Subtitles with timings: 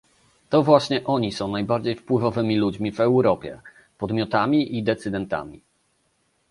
[0.49, 3.61] To właśnie oni są najbardziej wpływowymi ludźmi w Europie,
[3.97, 5.61] podmiotami i decydentami